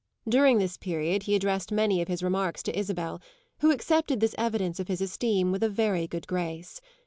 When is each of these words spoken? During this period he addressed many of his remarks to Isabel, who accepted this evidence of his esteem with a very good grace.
During 0.27 0.57
this 0.57 0.77
period 0.77 1.21
he 1.29 1.35
addressed 1.35 1.71
many 1.71 2.01
of 2.01 2.07
his 2.07 2.23
remarks 2.23 2.63
to 2.63 2.75
Isabel, 2.75 3.21
who 3.59 3.69
accepted 3.69 4.19
this 4.19 4.33
evidence 4.35 4.79
of 4.79 4.87
his 4.87 4.99
esteem 4.99 5.51
with 5.51 5.61
a 5.61 5.69
very 5.69 6.07
good 6.07 6.25
grace. 6.25 6.81